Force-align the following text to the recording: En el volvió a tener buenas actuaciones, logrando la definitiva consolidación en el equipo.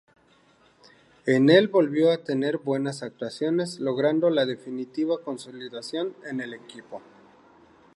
En 1.27 1.51
el 1.51 1.67
volvió 1.67 2.09
a 2.11 2.23
tener 2.23 2.57
buenas 2.57 3.03
actuaciones, 3.03 3.79
logrando 3.79 4.31
la 4.31 4.47
definitiva 4.47 5.21
consolidación 5.21 6.15
en 6.27 6.41
el 6.41 6.55
equipo. 6.55 7.03